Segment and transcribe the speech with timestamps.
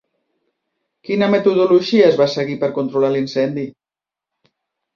[1.09, 3.69] Quina metodologia es va seguir per controlar l'incendi?